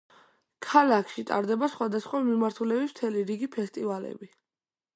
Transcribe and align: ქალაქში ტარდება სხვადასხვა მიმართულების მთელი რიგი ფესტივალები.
ქალაქში 0.67 1.23
ტარდება 1.31 1.69
სხვადასხვა 1.73 2.21
მიმართულების 2.29 2.95
მთელი 2.95 3.23
რიგი 3.33 3.51
ფესტივალები. 3.57 4.31